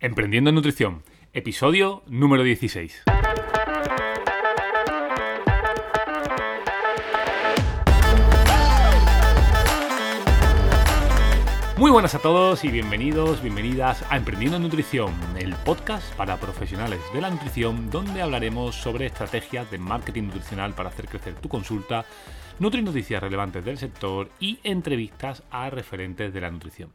Emprendiendo 0.00 0.50
en 0.50 0.54
Nutrición, 0.54 1.02
episodio 1.32 2.04
número 2.06 2.44
16. 2.44 3.02
Muy 11.76 11.90
buenas 11.90 12.14
a 12.14 12.20
todos 12.20 12.64
y 12.64 12.68
bienvenidos, 12.68 13.42
bienvenidas 13.42 14.04
a 14.08 14.16
Emprendiendo 14.16 14.58
en 14.58 14.62
Nutrición, 14.62 15.12
el 15.36 15.56
podcast 15.64 16.14
para 16.14 16.36
profesionales 16.36 17.00
de 17.12 17.20
la 17.20 17.30
nutrición 17.30 17.90
donde 17.90 18.22
hablaremos 18.22 18.76
sobre 18.76 19.06
estrategias 19.06 19.68
de 19.72 19.78
marketing 19.78 20.24
nutricional 20.24 20.74
para 20.74 20.90
hacer 20.90 21.08
crecer 21.08 21.34
tu 21.34 21.48
consulta, 21.48 22.04
nutri 22.58 22.82
noticias 22.82 23.22
relevantes 23.22 23.64
del 23.64 23.78
sector 23.78 24.30
y 24.40 24.58
entrevistas 24.64 25.44
a 25.50 25.70
referentes 25.70 26.32
de 26.32 26.40
la 26.40 26.50
nutrición. 26.50 26.90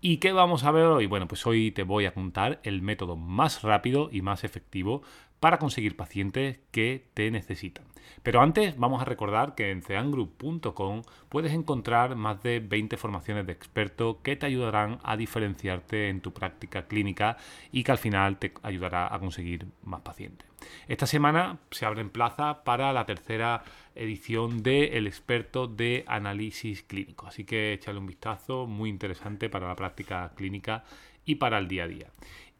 ¿Y 0.00 0.18
qué 0.18 0.32
vamos 0.32 0.64
a 0.64 0.70
ver 0.70 0.84
hoy? 0.84 1.06
Bueno, 1.06 1.26
pues 1.26 1.46
hoy 1.46 1.70
te 1.70 1.82
voy 1.82 2.04
a 2.04 2.12
contar 2.12 2.60
el 2.64 2.82
método 2.82 3.16
más 3.16 3.62
rápido 3.62 4.10
y 4.12 4.20
más 4.20 4.44
efectivo 4.44 5.02
para 5.40 5.58
conseguir 5.58 5.96
pacientes 5.96 6.60
que 6.70 7.08
te 7.14 7.30
necesitan. 7.30 7.85
Pero 8.22 8.40
antes 8.40 8.76
vamos 8.76 9.00
a 9.02 9.04
recordar 9.04 9.54
que 9.54 9.70
en 9.70 9.82
ceangroup.com 9.82 11.02
puedes 11.28 11.52
encontrar 11.52 12.16
más 12.16 12.42
de 12.42 12.60
20 12.60 12.96
formaciones 12.96 13.46
de 13.46 13.52
expertos 13.52 14.16
que 14.22 14.36
te 14.36 14.46
ayudarán 14.46 14.98
a 15.02 15.16
diferenciarte 15.16 16.08
en 16.08 16.20
tu 16.20 16.32
práctica 16.32 16.86
clínica 16.86 17.36
y 17.72 17.84
que 17.84 17.92
al 17.92 17.98
final 17.98 18.38
te 18.38 18.52
ayudará 18.62 19.14
a 19.14 19.18
conseguir 19.18 19.66
más 19.84 20.00
pacientes. 20.00 20.46
Esta 20.88 21.06
semana 21.06 21.58
se 21.70 21.86
abre 21.86 22.00
en 22.00 22.10
plaza 22.10 22.64
para 22.64 22.92
la 22.92 23.06
tercera 23.06 23.62
edición 23.94 24.62
de 24.62 24.98
El 24.98 25.06
experto 25.06 25.66
de 25.66 26.04
análisis 26.06 26.82
clínico, 26.82 27.26
así 27.26 27.44
que 27.44 27.72
échale 27.72 27.98
un 27.98 28.06
vistazo, 28.06 28.66
muy 28.66 28.90
interesante 28.90 29.48
para 29.48 29.68
la 29.68 29.76
práctica 29.76 30.32
clínica 30.34 30.84
y 31.24 31.36
para 31.36 31.58
el 31.58 31.68
día 31.68 31.84
a 31.84 31.88
día. 31.88 32.06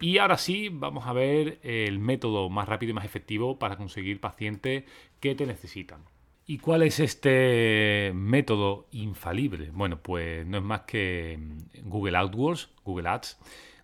Y 0.00 0.18
ahora 0.18 0.36
sí, 0.36 0.68
vamos 0.70 1.06
a 1.06 1.12
ver 1.12 1.58
el 1.62 1.98
método 1.98 2.50
más 2.50 2.68
rápido 2.68 2.90
y 2.90 2.94
más 2.94 3.04
efectivo 3.04 3.58
para 3.58 3.76
conseguir 3.76 4.20
pacientes 4.20 4.84
que 5.20 5.34
te 5.34 5.46
necesitan. 5.46 6.02
¿Y 6.48 6.58
cuál 6.58 6.82
es 6.82 7.00
este 7.00 8.12
método 8.14 8.86
infalible? 8.92 9.70
Bueno, 9.72 9.98
pues 10.00 10.46
no 10.46 10.58
es 10.58 10.62
más 10.62 10.82
que 10.82 11.38
mm, 11.38 11.88
Google 11.88 12.16
AdWords, 12.18 12.70
Google 12.84 13.08
Ads. 13.08 13.38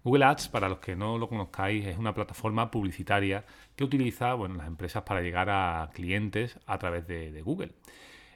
Google 0.05 0.25
Ads, 0.25 0.49
para 0.49 0.69
los 0.69 0.79
que 0.79 0.95
no 0.97 1.17
lo 1.19 1.29
conozcáis, 1.29 1.87
es 1.87 1.97
una 1.97 2.15
plataforma 2.15 2.71
publicitaria 2.71 3.45
que 3.75 3.85
utiliza 3.85 4.35
bueno, 4.35 4.57
las 4.57 4.67
empresas 4.67 5.03
para 5.05 5.23
llegar 5.23 5.49
a 5.51 5.91
clientes 5.95 6.59
a 6.67 6.79
través 6.79 7.07
de, 7.07 7.33
de 7.33 7.43
Google. 7.43 7.73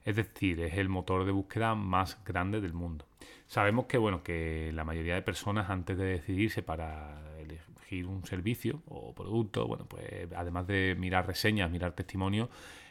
Es 0.04 0.16
decir, 0.16 0.60
es 0.60 0.74
el 0.74 0.88
motor 0.88 1.24
de 1.24 1.32
búsqueda 1.32 1.74
más 1.74 2.22
grande 2.24 2.60
del 2.60 2.72
mundo. 2.72 3.04
Sabemos 3.46 3.86
que, 3.86 3.98
bueno, 3.98 4.22
que 4.22 4.72
la 4.74 4.84
mayoría 4.84 5.14
de 5.14 5.22
personas 5.22 5.70
antes 5.70 5.96
de 5.96 6.04
decidirse 6.04 6.62
para 6.62 7.22
elegir 7.38 8.06
un 8.06 8.26
servicio 8.26 8.82
o 8.88 9.14
producto, 9.14 9.66
bueno, 9.68 9.86
pues 9.86 10.04
además 10.34 10.66
de 10.66 10.96
mirar 10.98 11.26
reseñas, 11.26 11.70
mirar 11.70 11.92
testimonios, 11.92 12.48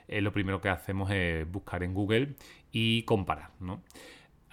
eh, 0.07 0.21
lo 0.21 0.31
primero 0.31 0.61
que 0.61 0.69
hacemos 0.69 1.11
es 1.11 1.49
buscar 1.51 1.83
en 1.83 1.93
Google 1.93 2.35
y 2.71 3.03
comparar, 3.03 3.49
¿no? 3.59 3.81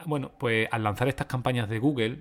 Bueno, 0.07 0.33
pues 0.39 0.69
al 0.73 0.83
lanzar 0.83 1.07
estas 1.07 1.29
campañas 1.29 1.69
de 1.69 1.79
Google, 1.79 2.19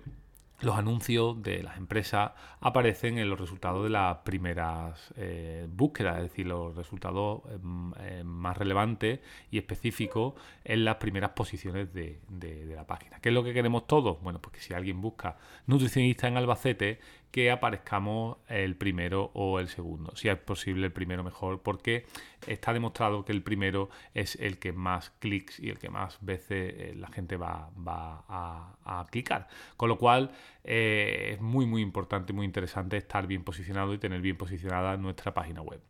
los 0.62 0.78
anuncios 0.78 1.42
de 1.42 1.64
las 1.64 1.78
empresas 1.78 2.32
aparecen 2.60 3.18
en 3.18 3.30
los 3.30 3.40
resultados 3.40 3.84
de 3.84 3.90
las 3.90 4.18
primeras 4.20 5.14
eh, 5.18 5.68
búsquedas, 5.70 6.18
es 6.18 6.24
decir, 6.24 6.48
los 6.48 6.76
resultados 6.76 7.42
em, 7.50 7.94
em, 8.00 8.26
más 8.26 8.58
relevantes 8.58 9.20
y 9.50 9.58
específicos 9.58 10.34
en 10.64 10.86
las 10.86 10.96
primeras 10.96 11.32
posiciones 11.32 11.94
de, 11.94 12.20
de, 12.30 12.66
la 12.76 12.86
página. 12.86 13.20
¿Qué 13.20 13.30
es 13.30 13.36
lo 13.36 13.44
que 13.44 13.54
queremos 13.54 13.88
todos? 13.88 14.22
Bueno, 14.22 14.40
pues 14.40 14.56
que 14.56 14.62
si 14.62 14.74
alguien 14.74 15.02
busca 15.02 15.38
nutricionista 15.66 16.28
en 16.28 16.38
Albacete, 16.38 17.00
que 17.32 17.50
aparezcamos 17.50 18.38
el 18.48 18.76
primero 18.76 19.32
o 19.34 19.60
el 19.60 19.70
segundo. 19.70 20.16
Si 20.16 20.28
es 20.28 20.38
posible 20.38 20.88
el 20.88 20.92
primero 20.92 21.24
mejor, 21.24 21.62
porque 21.62 22.06
está 22.46 22.74
demostrado 22.74 23.24
que 23.24 23.32
el 23.32 23.42
primero 23.42 23.90
es 24.14 24.36
el 24.36 24.60
que 24.60 24.74
más 24.74 25.12
clics 25.20 25.60
y 25.60 25.70
el 25.70 25.80
que 25.80 25.90
más 25.90 26.18
veces 26.22 26.74
eh, 26.78 26.94
la 26.96 27.08
gente 27.08 27.38
va, 27.38 27.72
a, 27.78 29.08
clicar. 29.10 29.48
Con 29.78 29.90
lo 29.90 29.98
cual 29.98 30.32
eh, 30.64 31.32
es 31.34 31.42
muy 31.42 31.66
muy 31.66 31.82
importante, 31.82 32.34
muy 32.34 32.46
interesante 32.46 32.98
estar 32.98 33.26
bien 33.26 33.44
posicionado 33.44 33.94
y 33.94 33.98
tener 33.98 34.22
bien 34.22 34.38
posicionada 34.38 34.98
nuestra 34.98 35.34
página 35.34 35.62
web. 35.62 35.82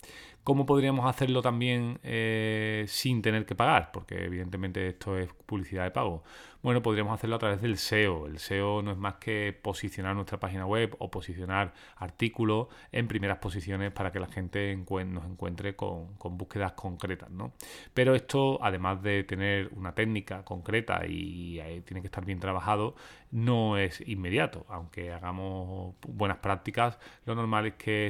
¿Cómo 0.43 0.65
podríamos 0.65 1.05
hacerlo 1.05 1.41
también 1.41 1.99
eh, 2.03 2.85
sin 2.87 3.21
tener 3.21 3.45
que 3.45 3.53
pagar? 3.53 3.91
Porque 3.91 4.25
evidentemente 4.25 4.87
esto 4.87 5.17
es 5.17 5.31
publicidad 5.45 5.83
de 5.83 5.91
pago. 5.91 6.23
Bueno, 6.63 6.83
podríamos 6.83 7.15
hacerlo 7.15 7.37
a 7.37 7.39
través 7.39 7.59
del 7.59 7.79
SEO. 7.79 8.27
El 8.27 8.37
SEO 8.37 8.83
no 8.83 8.91
es 8.91 8.97
más 8.97 9.15
que 9.15 9.51
posicionar 9.63 10.13
nuestra 10.13 10.39
página 10.39 10.67
web 10.67 10.95
o 10.99 11.09
posicionar 11.09 11.73
artículos 11.95 12.67
en 12.91 13.07
primeras 13.07 13.39
posiciones 13.39 13.91
para 13.91 14.11
que 14.11 14.19
la 14.19 14.27
gente 14.27 14.75
nos 14.75 15.25
encuentre 15.25 15.75
con, 15.75 16.15
búsquedas 16.19 16.73
concretas. 16.73 17.31
¿no? 17.31 17.53
Pero 17.95 18.13
esto, 18.13 18.63
además 18.63 19.01
de 19.01 19.23
tener 19.23 19.71
una 19.75 19.95
técnica 19.95 20.45
concreta 20.45 21.01
y, 21.07 21.59
tiene 21.83 22.01
que 22.01 22.07
estar 22.07 22.25
bien 22.25 22.39
trabajado, 22.39 22.93
no 23.31 23.77
es 23.77 24.07
inmediato. 24.07 24.63
Aunque 24.69 25.11
hagamos 25.11 25.95
buenas 26.07 26.37
prácticas, 26.37 26.99
lo 27.25 27.33
normal 27.33 27.65
es 27.65 27.73
que 27.73 28.07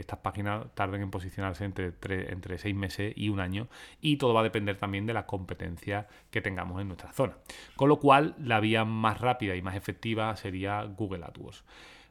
estas 0.00 0.18
páginas 0.18 0.66
tarden 0.74 1.02
en 1.02 1.10
posicionarse 1.12 1.64
entre, 1.64 1.92
entre 2.32 2.58
seis 2.58 2.74
meses 2.74 3.12
y 3.14 3.28
un 3.28 3.38
año 3.38 3.68
y 4.00 4.16
todo 4.16 4.34
va 4.34 4.40
a 4.40 4.44
depender 4.44 4.76
también 4.76 5.06
de 5.06 5.12
la 5.14 5.24
competencia 5.24 6.08
que 6.32 6.40
tengamos 6.40 6.80
en 6.80 6.88
nuestra 6.88 7.12
zona. 7.12 7.36
Con 7.76 7.91
lo 7.92 8.00
cual, 8.00 8.34
la 8.38 8.58
vía 8.58 8.86
más 8.86 9.20
rápida 9.20 9.54
y 9.54 9.60
más 9.60 9.76
efectiva 9.76 10.34
sería 10.36 10.82
Google 10.84 11.24
AdWords. 11.26 11.62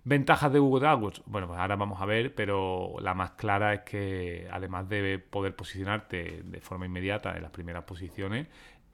¿Ventajas 0.03 0.53
de 0.53 0.59
Google 0.59 0.88
AdWords? 0.88 1.24
Bueno, 1.25 1.47
pues 1.47 1.59
ahora 1.59 1.75
vamos 1.75 2.00
a 2.02 2.06
ver, 2.06 2.36
pero 2.36 2.96
la 3.00 3.16
más 3.16 3.31
clara 3.31 3.74
es 3.74 3.80
que 3.81 4.47
además 4.52 4.88
de 4.90 5.18
poder 5.18 5.56
posicionarte 5.56 6.44
de 6.44 6.62
forma 6.62 6.86
inmediata 6.86 7.36
en 7.36 7.42
las 7.42 7.52
primeras 7.52 7.84
posiciones, 7.86 8.47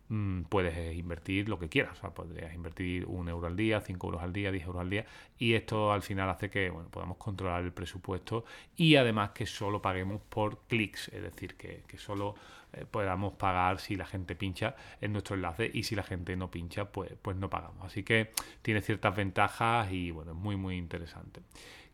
Mm, 0.10 0.44
puedes 0.44 0.96
invertir 0.96 1.50
lo 1.50 1.60
que 1.60 1.68
quieras. 1.68 1.98
O 1.98 2.02
sea, 2.02 2.10
podrías 2.12 2.54
invertir 2.54 3.06
un 3.08 3.28
euro 3.28 3.48
al 3.48 3.58
día, 3.58 3.82
cinco 3.82 4.08
euros 4.08 4.24
al 4.24 4.32
día, 4.32 4.52
10 4.52 4.66
euros 4.66 4.82
al 4.82 4.90
día. 4.90 5.06
Y 5.38 5.54
esto 5.54 5.92
al 5.92 6.02
final 6.02 6.30
hace 6.30 6.50
que 6.50 6.70
bueno, 6.70 6.90
podamos 6.90 7.18
controlar 7.18 7.64
el 7.64 7.74
presupuesto 7.74 8.46
y 8.76 8.96
además 8.96 9.32
que 9.32 9.46
solo 9.46 9.82
paguemos 9.82 10.22
por 10.30 10.60
clics. 10.68 11.10
Es 11.10 11.22
decir, 11.22 11.56
que, 11.56 11.84
solo 11.98 12.36
eh, 12.74 12.86
podamos 12.90 13.34
pagar 13.34 13.80
si 13.80 13.96
la 13.96 14.06
gente 14.06 14.36
pincha 14.36 14.76
en 15.02 15.12
nuestro 15.12 15.36
enlace 15.36 15.70
y 15.74 15.84
si 15.84 15.96
la 15.96 16.04
gente 16.04 16.36
no 16.38 16.50
pincha, 16.50 16.86
pues, 16.86 17.12
pues 17.22 17.36
no 17.36 17.50
pagamos. 17.50 17.86
Así 17.86 18.04
que 18.04 18.32
tiene 18.62 18.82
ciertas 18.82 19.16
ventajas 19.16 19.92
y 19.92 20.12
bueno, 20.12 20.32
es 20.32 20.38
muy, 20.38 20.56
muy 20.56 20.78
interesante. 20.78 21.42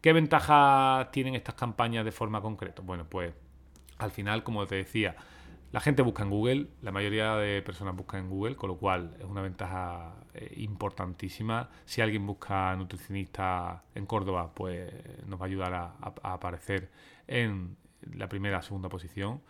¿Qué 0.01 0.13
ventajas 0.13 1.09
tienen 1.11 1.33
estas 1.33 1.55
campañas 1.55 2.05
de 2.05 2.11
forma 2.11 2.41
concreta? 2.41 2.81
Bueno, 2.83 3.05
pues 3.09 3.33
al 3.97 4.11
final, 4.11 4.43
como 4.43 4.67
te 4.67 4.75
decía, 4.75 5.15
la 5.73 5.81
gente 5.81 6.03
busca 6.03 6.21
en 6.21 6.29
Google, 6.29 6.67
la 6.83 6.91
mayoría 6.91 7.35
de 7.35 7.63
personas 7.63 7.95
buscan 7.95 8.21
en 8.21 8.29
Google, 8.29 8.55
con 8.55 8.69
lo 8.69 8.77
cual 8.77 9.17
es 9.19 9.25
una 9.25 9.41
ventaja 9.41 10.13
eh, 10.35 10.53
importantísima. 10.57 11.71
Si 11.83 11.99
alguien 11.99 12.27
busca 12.27 12.75
nutricionista 12.75 13.83
en 13.95 14.05
Córdoba, 14.05 14.51
pues 14.53 14.93
nos 15.25 15.41
va 15.41 15.45
a 15.45 15.47
ayudar 15.47 15.73
a, 15.73 15.95
aparecer 16.21 16.91
en 17.25 17.75
la 18.13 18.29
primera 18.29 18.59
o 18.59 18.61
segunda 18.61 18.87
posición. 18.87 19.41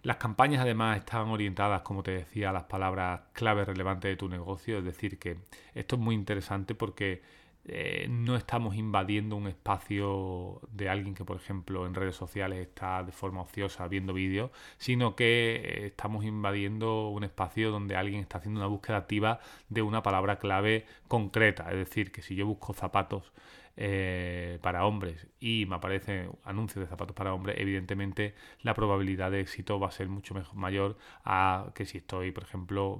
Las 0.00 0.16
campañas 0.16 0.62
además 0.62 0.96
están 0.96 1.28
orientadas, 1.28 1.82
como 1.82 2.02
te 2.02 2.12
decía, 2.12 2.48
a 2.48 2.52
las 2.54 2.64
palabras 2.64 3.20
clave 3.34 3.66
relevantes 3.66 4.10
de 4.10 4.16
tu 4.16 4.30
negocio, 4.30 4.78
es 4.78 4.84
decir, 4.86 5.18
que 5.18 5.36
esto 5.74 5.96
es 5.96 6.00
muy 6.00 6.14
interesante 6.14 6.74
porque 6.74 7.20
eh, 7.64 8.06
no 8.08 8.36
estamos 8.36 8.76
invadiendo 8.76 9.36
un 9.36 9.46
espacio 9.46 10.60
de 10.72 10.88
alguien 10.88 11.14
que, 11.14 11.24
por 11.24 11.36
ejemplo, 11.36 11.86
en 11.86 11.94
redes 11.94 12.16
sociales 12.16 12.60
está 12.60 13.02
de 13.02 13.12
forma 13.12 13.42
ociosa 13.42 13.86
viendo 13.88 14.14
vídeos, 14.14 14.50
sino 14.78 15.14
que 15.16 15.56
eh, 15.56 15.86
estamos 15.86 16.24
invadiendo 16.24 17.08
un 17.08 17.24
espacio 17.24 17.70
donde 17.70 17.96
alguien 17.96 18.20
está 18.20 18.38
haciendo 18.38 18.60
una 18.60 18.68
búsqueda 18.68 18.96
activa 18.96 19.40
de 19.68 19.82
una 19.82 20.02
palabra 20.02 20.38
clave 20.38 20.86
concreta. 21.08 21.70
Es 21.70 21.76
decir, 21.76 22.10
que 22.10 22.22
si 22.22 22.36
yo 22.36 22.46
busco 22.46 22.72
zapatos 22.72 23.32
eh, 23.80 24.58
para 24.60 24.84
hombres 24.84 25.28
y 25.38 25.64
me 25.66 25.76
aparece 25.76 26.28
anuncios 26.42 26.84
de 26.84 26.88
zapatos 26.88 27.14
para 27.14 27.32
hombres, 27.32 27.54
evidentemente 27.60 28.34
la 28.62 28.74
probabilidad 28.74 29.30
de 29.30 29.38
éxito 29.38 29.78
va 29.78 29.86
a 29.86 29.92
ser 29.92 30.08
mucho 30.08 30.34
mejor, 30.34 30.56
mayor 30.56 30.98
a 31.24 31.70
que 31.76 31.86
si 31.86 31.98
estoy, 31.98 32.32
por 32.32 32.42
ejemplo, 32.42 32.98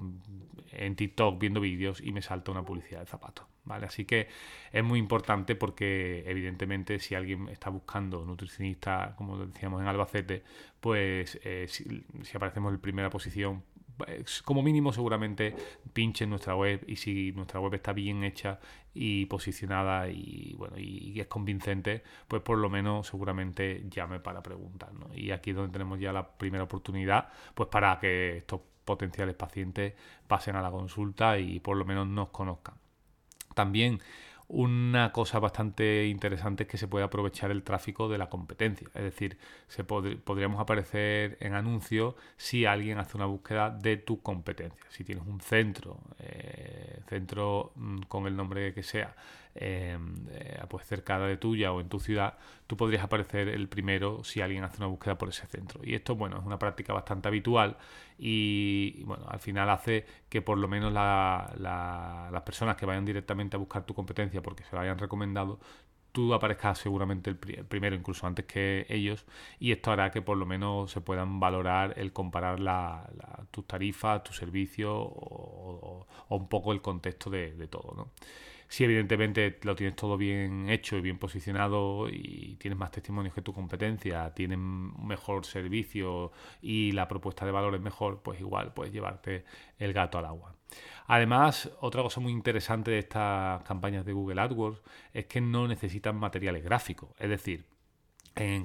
en 0.71 0.95
TikTok 0.95 1.37
viendo 1.37 1.59
vídeos 1.59 1.99
y 2.01 2.13
me 2.13 2.21
salta 2.21 2.51
una 2.51 2.63
publicidad 2.63 3.01
de 3.01 3.07
zapatos. 3.07 3.45
¿vale? 3.65 3.87
Así 3.87 4.05
que 4.05 4.29
es 4.71 4.81
muy 4.81 4.99
importante 4.99 5.53
porque 5.53 6.23
evidentemente 6.25 6.99
si 6.99 7.13
alguien 7.13 7.49
está 7.49 7.69
buscando 7.69 8.23
nutricionista, 8.25 9.15
como 9.17 9.37
decíamos 9.37 9.81
en 9.81 9.87
Albacete, 9.89 10.43
pues 10.79 11.41
eh, 11.43 11.65
si, 11.67 12.05
si 12.23 12.37
aparecemos 12.37 12.73
en 12.73 12.79
primera 12.79 13.09
posición 13.09 13.63
como 14.43 14.61
mínimo 14.61 14.93
seguramente 14.93 15.55
pinche 15.93 16.23
en 16.23 16.29
nuestra 16.29 16.55
web 16.55 16.83
y 16.87 16.95
si 16.95 17.31
nuestra 17.33 17.59
web 17.59 17.73
está 17.73 17.93
bien 17.93 18.23
hecha 18.23 18.59
y 18.93 19.25
posicionada 19.25 20.09
y 20.09 20.55
bueno 20.57 20.77
y, 20.77 21.19
es 21.19 21.27
convincente, 21.27 22.03
pues 22.27 22.41
por 22.41 22.57
lo 22.57 22.69
menos 22.69 23.07
seguramente 23.07 23.85
llame 23.89 24.19
para 24.19 24.41
preguntar. 24.41 24.89
Y 25.13 25.31
aquí 25.31 25.51
es 25.51 25.55
donde 25.55 25.71
tenemos 25.71 25.99
ya 25.99 26.13
la 26.13 26.27
primera 26.27 26.63
oportunidad, 26.63 27.29
pues 27.53 27.69
para 27.69 27.99
que 27.99 28.37
estos 28.37 28.61
potenciales 28.85 29.35
pacientes 29.35 29.93
pasen 30.27 30.55
a 30.55 30.61
la 30.61 30.71
consulta 30.71 31.37
y 31.37 31.59
por 31.59 31.77
lo 31.77 31.85
menos 31.85 32.07
nos 32.07 32.29
conozcan. 32.29 32.75
También 33.53 33.99
una 34.49 35.11
cosa 35.11 35.37
bastante 35.37 36.07
interesante 36.07 36.63
es 36.63 36.69
que 36.69 36.77
se 36.77 36.87
puede 36.87 37.05
aprovechar 37.05 37.51
el 37.51 37.61
tráfico 37.61 38.09
de 38.09 38.17
la 38.17 38.29
competencia. 38.29 38.87
Es 38.95 39.03
decir, 39.03 39.37
se 39.67 39.83
podríamos 39.83 40.59
aparecer 40.59 41.37
en 41.39 41.53
anuncios 41.53 42.15
si 42.35 42.65
alguien 42.65 42.97
hace 42.97 43.15
una 43.15 43.27
búsqueda 43.27 43.69
de 43.69 43.97
tu 43.97 44.21
competencia. 44.23 44.83
Si 44.89 45.03
tienes 45.03 45.23
un 45.27 45.39
centro, 45.39 45.99
eh, 46.17 46.99
centro 47.07 47.73
mm, 47.75 48.01
con 48.07 48.25
el 48.25 48.35
nombre 48.35 48.73
que 48.73 48.81
sea, 48.81 49.15
eh, 49.61 49.97
pues 50.69 50.85
cerca 50.87 51.19
de 51.19 51.35
tuya 51.35 51.73
o 51.73 51.81
en 51.81 51.89
tu 51.89 51.99
ciudad, 51.99 52.37
tú 52.65 52.77
podrías 52.77 53.03
aparecer 53.03 53.49
el 53.49 53.67
primero 53.67 54.23
si 54.23 54.39
alguien 54.39 54.63
hace 54.63 54.77
una 54.77 54.87
búsqueda 54.87 55.17
por 55.17 55.27
ese 55.27 55.45
centro. 55.47 55.81
Y 55.83 55.95
esto, 55.95 56.15
bueno, 56.15 56.37
es 56.39 56.45
una 56.45 56.57
práctica 56.57 56.93
bastante 56.93 57.27
habitual 57.27 57.75
y, 58.17 59.03
bueno, 59.03 59.25
al 59.27 59.39
final 59.39 59.69
hace 59.69 60.05
que 60.29 60.41
por 60.41 60.57
lo 60.57 60.69
menos 60.69 60.93
las 60.93 62.41
personas 62.43 62.77
que 62.77 62.85
vayan 62.85 63.03
directamente 63.03 63.57
a 63.57 63.59
buscar 63.59 63.85
tu 63.85 63.93
competencia 63.93 64.41
porque 64.41 64.63
se 64.63 64.75
lo 64.75 64.81
hayan 64.81 64.97
recomendado, 64.97 65.59
tú 66.13 66.33
aparezcas 66.33 66.79
seguramente 66.79 67.29
el, 67.29 67.37
primero, 67.37 67.95
incluso 67.97 68.27
antes 68.27 68.45
que 68.45 68.85
ellos, 68.89 69.25
y 69.59 69.73
esto 69.73 69.91
hará 69.91 70.09
que 70.11 70.21
por 70.21 70.37
lo 70.37 70.45
menos 70.45 70.91
se 70.91 71.01
puedan 71.01 71.39
valorar 71.39 71.95
el 71.97 72.13
comparar 72.13 72.59
la, 72.61 73.09
tus 73.51 73.67
tarifas, 73.67 74.23
tu 74.23 74.31
servicio 74.33 74.95
o, 74.95 76.07
un 76.29 76.47
poco 76.47 76.71
el 76.71 76.81
contexto 76.81 77.29
de, 77.29 77.53
de 77.53 77.67
todo. 77.67 77.93
¿no? 77.95 78.11
Si 78.69 78.83
evidentemente 78.83 79.59
lo 79.63 79.75
tienes 79.75 79.95
todo 79.95 80.15
bien 80.15 80.69
hecho 80.69 80.95
y 80.95 81.01
bien 81.01 81.17
posicionado 81.17 82.07
y 82.07 82.55
tienes 82.59 82.77
más 82.77 82.91
testimonios 82.91 83.33
que 83.33 83.41
tu 83.41 83.51
competencia, 83.51 84.31
tienes 84.35 84.59
mejor 84.59 85.43
servicio 85.45 86.31
y 86.61 86.91
la 86.91 87.07
propuesta 87.07 87.45
de 87.45 87.51
valor 87.51 87.73
es 87.73 87.81
mejor, 87.81 88.21
pues 88.21 88.39
igual 88.39 88.71
puedes 88.73 88.93
llevarte 88.93 89.43
el 89.79 89.91
gato 89.91 90.19
al 90.19 90.25
agua. 90.25 90.55
Además, 91.07 91.71
otra 91.81 92.03
cosa 92.03 92.21
muy 92.21 92.31
interesante 92.31 92.91
de 92.91 92.99
estas 92.99 93.63
campañas 93.63 94.05
de 94.05 94.13
Google 94.13 94.39
AdWords 94.39 94.81
es 95.13 95.25
que 95.25 95.41
no 95.41 95.67
necesitan 95.67 96.15
materiales 96.15 96.63
gráficos. 96.63 97.09
Es 97.17 97.29
decir, 97.29 97.65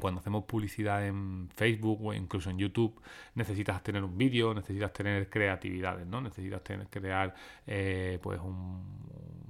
cuando 0.01 0.21
hacemos 0.21 0.45
publicidad 0.45 1.07
en 1.07 1.49
Facebook 1.55 2.05
o 2.05 2.15
incluso 2.15 2.51
en 2.51 2.59
YouTube, 2.59 3.01
necesitas 3.35 3.83
tener 3.83 4.05
un 4.05 4.17
vídeo, 4.17 4.55
necesitas 4.55 4.93
tener 4.93 5.29
creatividades, 5.29 6.07
¿no? 6.07 6.21
Necesitas 6.21 6.63
tener, 6.63 6.87
crear 6.89 7.35
eh, 7.67 8.19
pues 8.23 8.41
un, 8.41 9.05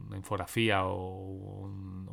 una 0.06 0.16
infografía 0.16 0.86
o 0.86 1.68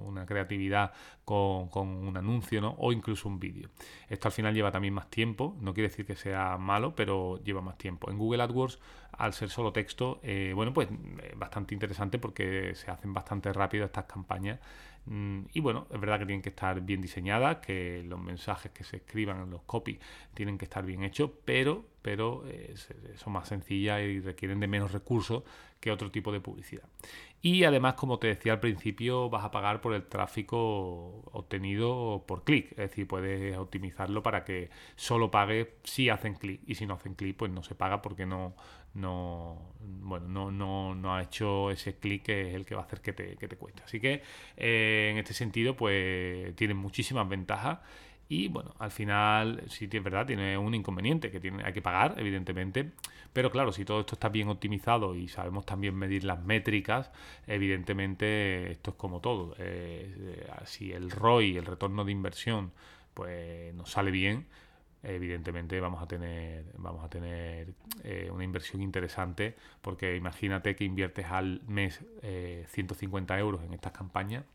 una 0.05 0.25
creatividad 0.25 0.91
con, 1.23 1.69
un 1.87 2.17
anuncio, 2.17 2.59
¿no? 2.59 2.75
O 2.79 2.91
incluso 2.91 3.29
un 3.29 3.39
vídeo. 3.39 3.69
Esto 4.09 4.27
al 4.27 4.31
final 4.33 4.53
lleva 4.53 4.71
también 4.71 4.93
más 4.93 5.09
tiempo, 5.09 5.55
no 5.61 5.73
quiere 5.73 5.89
decir 5.89 6.05
que 6.05 6.15
sea 6.15 6.57
malo, 6.57 6.95
pero 6.95 7.41
lleva 7.43 7.61
más 7.61 7.77
tiempo. 7.77 8.11
En 8.11 8.17
Google 8.17 8.43
AdWords, 8.43 8.79
al 9.13 9.33
ser 9.33 9.49
solo 9.49 9.71
texto, 9.71 10.19
eh, 10.23 10.51
bueno, 10.53 10.73
pues 10.73 10.89
bastante 11.35 11.73
interesante 11.73 12.19
porque 12.19 12.75
se 12.75 12.91
hacen 12.91 13.13
bastante 13.13 13.53
rápido 13.53 13.85
estas 13.85 14.05
campañas 14.05 14.59
y 15.07 15.59
bueno, 15.59 15.87
es 15.91 15.99
verdad 15.99 16.19
que 16.19 16.25
tienen 16.25 16.41
que 16.41 16.49
estar 16.49 16.79
bien 16.81 17.01
diseñadas, 17.01 17.57
que 17.57 18.03
los 18.05 18.19
mensajes 18.19 18.71
que 18.71 18.83
se 18.83 18.97
escriban 18.97 19.41
en 19.41 19.49
los 19.49 19.63
copies 19.63 19.99
tienen 20.33 20.57
que 20.57 20.65
estar 20.65 20.85
bien 20.85 21.03
hechos, 21.03 21.31
pero, 21.43 21.85
pero 22.01 22.43
eh, 22.47 22.75
son 23.15 23.33
más 23.33 23.47
sencillas 23.47 24.01
y 24.01 24.19
requieren 24.19 24.59
de 24.59 24.67
menos 24.67 24.91
recursos 24.91 25.43
que 25.79 25.91
otro 25.91 26.11
tipo 26.11 26.31
de 26.31 26.39
publicidad. 26.39 26.83
Y 27.41 27.63
además, 27.63 27.95
como 27.95 28.19
te 28.19 28.27
decía 28.27 28.53
al 28.53 28.59
principio, 28.59 29.29
vas 29.31 29.43
a 29.43 29.49
pagar 29.49 29.81
por 29.81 29.95
el 29.95 30.03
tráfico 30.03 31.23
obtenido 31.31 32.23
por 32.27 32.43
clic. 32.43 32.69
Es 32.71 32.91
decir, 32.91 33.07
puedes 33.07 33.57
optimizarlo 33.57 34.21
para 34.21 34.43
que 34.43 34.69
solo 34.95 35.31
pague 35.31 35.77
si 35.83 36.09
hacen 36.09 36.35
clic. 36.35 36.61
Y 36.67 36.75
si 36.75 36.85
no 36.85 36.93
hacen 36.93 37.15
clic, 37.15 37.35
pues 37.35 37.51
no 37.51 37.63
se 37.63 37.73
paga 37.73 38.03
porque 38.03 38.27
no, 38.27 38.55
no, 38.93 39.73
bueno, 39.79 40.27
no, 40.27 40.51
no, 40.51 40.95
no 40.95 41.15
ha 41.15 41.23
hecho 41.23 41.71
ese 41.71 41.95
clic 41.95 42.23
que 42.23 42.49
es 42.49 42.55
el 42.55 42.65
que 42.65 42.75
va 42.75 42.81
a 42.81 42.85
hacer 42.85 43.01
que 43.01 43.13
te, 43.13 43.37
que 43.37 43.47
te 43.47 43.55
cueste. 43.57 43.83
Así 43.83 43.99
que 43.99 44.21
eh, 44.57 45.09
en 45.11 45.17
este 45.17 45.33
sentido, 45.33 45.75
pues 45.75 46.55
tiene 46.55 46.73
muchísimas 46.73 47.27
ventajas. 47.27 47.79
Y 48.29 48.47
bueno, 48.47 48.73
al 48.79 48.91
final, 48.91 49.63
sí 49.67 49.89
es 49.91 50.03
verdad, 50.03 50.25
tiene 50.25 50.57
un 50.57 50.73
inconveniente 50.73 51.29
que 51.31 51.41
tiene, 51.41 51.63
hay 51.65 51.73
que 51.73 51.81
pagar, 51.81 52.15
evidentemente. 52.17 52.91
Pero 53.33 53.51
claro, 53.51 53.71
si 53.73 53.83
todo 53.85 53.99
esto 54.01 54.15
está 54.15 54.29
bien 54.29 54.47
optimizado 54.49 55.15
y 55.15 55.27
sabemos 55.27 55.65
también 55.65 55.95
medir 55.95 56.23
las 56.23 56.41
métricas, 56.43 57.11
evidentemente 57.47 58.71
esto 58.71 58.91
es 58.91 58.97
como 58.97 59.19
todo. 59.19 59.55
Eh, 59.57 60.47
si 60.65 60.91
el 60.93 61.11
ROI, 61.11 61.57
el 61.57 61.65
retorno 61.65 62.05
de 62.05 62.11
inversión, 62.13 62.71
pues 63.13 63.73
nos 63.73 63.91
sale 63.91 64.11
bien, 64.11 64.47
evidentemente 65.03 65.79
vamos 65.79 66.01
a 66.01 66.07
tener, 66.07 66.65
vamos 66.77 67.03
a 67.03 67.09
tener 67.09 67.73
eh, 68.03 68.29
una 68.31 68.43
inversión 68.43 68.81
interesante 68.81 69.55
porque 69.81 70.15
imagínate 70.15 70.75
que 70.75 70.83
inviertes 70.83 71.25
al 71.27 71.61
mes 71.67 72.01
150 72.21 73.35
eh, 73.35 73.39
euros 73.39 73.63
en 73.63 73.73
estas 73.73 73.91
campañas 73.91 74.45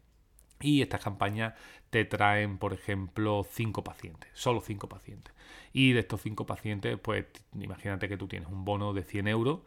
y 0.60 0.82
estas 0.82 1.02
campañas 1.02 1.54
te 1.90 2.04
traen, 2.04 2.58
por 2.58 2.72
ejemplo, 2.72 3.44
5 3.48 3.84
pacientes, 3.84 4.31
solo 4.32 4.60
5 4.60 4.88
pacientes. 4.88 5.34
Y 5.72 5.93
de 5.93 6.00
estos 6.00 6.22
5 6.22 6.46
pacientes, 6.46 6.98
pues 6.98 7.26
imagínate 7.60 8.08
que 8.08 8.16
tú 8.16 8.26
tienes 8.26 8.48
un 8.48 8.64
bono 8.64 8.94
de 8.94 9.02
100 9.02 9.28
euros, 9.28 9.60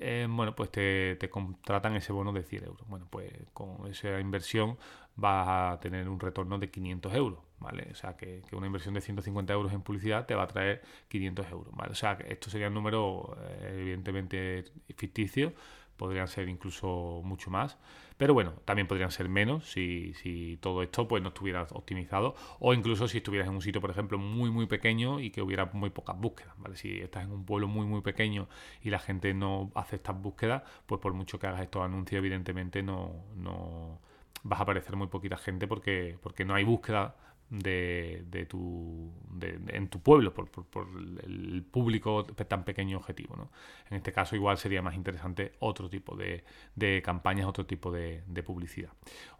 eh, 0.00 0.26
bueno, 0.30 0.54
pues 0.54 0.70
te, 0.70 1.16
te, 1.16 1.28
contratan 1.28 1.96
ese 1.96 2.12
bono 2.12 2.32
de 2.32 2.44
100 2.44 2.64
euros. 2.64 2.88
Bueno, 2.88 3.06
pues 3.10 3.32
con 3.52 3.88
esa 3.88 4.20
inversión 4.20 4.78
vas 5.16 5.48
a 5.48 5.80
tener 5.80 6.08
un 6.08 6.20
retorno 6.20 6.58
de 6.58 6.70
500 6.70 7.14
euros. 7.14 7.47
¿Vale? 7.60 7.88
O 7.90 7.94
sea, 7.94 8.16
que, 8.16 8.42
una 8.52 8.66
inversión 8.66 8.94
de 8.94 9.00
150 9.00 9.52
euros 9.52 9.72
en 9.72 9.82
publicidad 9.82 10.26
te 10.26 10.34
va 10.34 10.44
a 10.44 10.46
traer 10.46 10.82
500 11.08 11.50
euros, 11.50 11.74
¿vale? 11.74 11.92
O 11.92 11.94
sea, 11.94 12.16
que 12.16 12.32
esto 12.32 12.50
sería 12.50 12.68
un 12.68 12.74
número 12.74 13.36
eh, 13.40 13.78
evidentemente 13.80 14.64
ficticio, 14.96 15.52
podrían 15.96 16.28
ser 16.28 16.48
incluso 16.48 17.22
mucho 17.24 17.50
más, 17.50 17.76
pero 18.16 18.32
bueno, 18.32 18.52
también 18.64 18.86
podrían 18.86 19.10
ser 19.10 19.28
menos 19.28 19.68
si, 19.70 20.14
si 20.14 20.56
todo 20.60 20.82
esto 20.82 21.08
pues 21.08 21.22
no 21.22 21.28
estuviera 21.28 21.62
optimizado 21.72 22.36
o 22.60 22.72
incluso 22.72 23.08
si 23.08 23.18
estuvieras 23.18 23.48
en 23.48 23.54
un 23.54 23.62
sitio, 23.62 23.80
por 23.80 23.90
ejemplo, 23.90 24.16
muy 24.18 24.50
muy 24.50 24.66
pequeño 24.66 25.20
y 25.20 25.30
que 25.30 25.42
hubiera 25.42 25.66
muy 25.66 25.90
pocas 25.90 26.16
búsquedas, 26.18 26.54
¿vale? 26.58 26.76
Si 26.76 27.00
estás 27.00 27.24
en 27.24 27.32
un 27.32 27.44
pueblo 27.44 27.66
muy 27.68 27.86
muy 27.86 28.00
pequeño 28.00 28.48
y 28.80 28.90
la 28.90 29.00
gente 29.00 29.34
no 29.34 29.72
hace 29.74 29.96
estas 29.96 30.20
búsquedas, 30.20 30.62
pues 30.86 31.00
por 31.00 31.14
mucho 31.14 31.38
que 31.38 31.48
hagas 31.48 31.62
estos 31.62 31.82
anuncios, 31.82 32.18
evidentemente 32.18 32.82
no, 32.82 33.24
no 33.34 34.00
vas 34.42 34.60
a 34.60 34.62
aparecer 34.62 34.96
muy 34.96 35.08
poquita 35.08 35.36
gente 35.36 35.66
porque, 35.66 36.18
porque 36.22 36.44
no 36.44 36.54
hay 36.54 36.64
búsqueda 36.64 37.16
de, 37.50 38.24
de 38.30 38.44
tu, 38.46 39.10
de, 39.30 39.58
en 39.68 39.88
tu 39.88 40.00
pueblo, 40.00 40.34
por, 40.34 40.48
por, 40.48 40.86
el 41.24 41.64
público 41.70 42.24
tan 42.24 42.64
pequeño 42.64 42.98
objetivo. 42.98 43.36
¿no? 43.36 43.50
En 43.90 43.96
este 43.96 44.12
caso 44.12 44.36
igual 44.36 44.58
sería 44.58 44.82
más 44.82 44.94
interesante 44.94 45.52
otro 45.60 45.88
tipo 45.88 46.16
de, 46.16 46.44
de 46.74 47.02
campañas, 47.02 47.46
otro 47.46 47.66
tipo 47.66 47.90
de, 47.90 48.22
publicidad, 48.44 48.90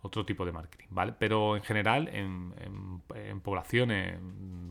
otro 0.02 0.24
tipo 0.24 0.44
de 0.46 0.52
marketing. 0.52 0.86
¿vale? 0.90 1.14
Pero 1.18 1.56
en 1.56 1.62
general, 1.62 2.08
en, 2.08 2.54
en, 3.14 3.40
poblaciones 3.40 4.18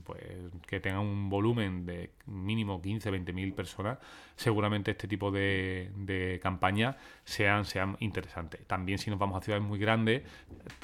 pues, 0.04 0.22
que 0.68 0.80
tengan 0.80 1.00
un 1.00 1.30
volumen 1.30 1.86
de 1.86 2.12
mínimo 2.26 2.82
15, 2.82 3.10
20 3.10 3.34
mil 3.34 3.54
personas, 3.54 3.98
seguramente 4.36 4.92
este 4.92 5.08
tipo 5.08 5.32
de, 5.32 5.90
de 5.96 6.40
campañas 6.44 6.98
sean, 7.24 7.66
sean 7.66 7.96
interesantes. 8.02 8.68
También 8.68 9.00
si 9.00 9.10
nos 9.10 9.18
vamos 9.18 9.38
a 9.38 9.42
ciudades 9.44 9.66
muy 9.66 9.80
grandes, 9.80 10.24